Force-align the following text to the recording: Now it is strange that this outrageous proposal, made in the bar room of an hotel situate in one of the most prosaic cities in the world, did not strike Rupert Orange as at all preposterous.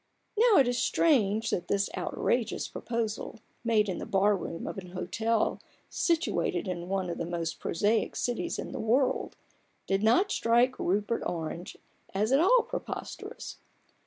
Now 0.35 0.57
it 0.57 0.67
is 0.67 0.79
strange 0.79 1.51
that 1.51 1.67
this 1.67 1.87
outrageous 1.95 2.67
proposal, 2.67 3.37
made 3.63 3.87
in 3.87 3.99
the 3.99 4.07
bar 4.07 4.35
room 4.35 4.65
of 4.65 4.79
an 4.79 4.93
hotel 4.93 5.61
situate 5.91 6.55
in 6.67 6.89
one 6.89 7.07
of 7.11 7.19
the 7.19 7.25
most 7.27 7.59
prosaic 7.59 8.15
cities 8.15 8.57
in 8.57 8.71
the 8.71 8.79
world, 8.79 9.35
did 9.85 10.01
not 10.01 10.31
strike 10.31 10.79
Rupert 10.79 11.21
Orange 11.23 11.77
as 12.15 12.31
at 12.31 12.39
all 12.39 12.63
preposterous. 12.63 13.57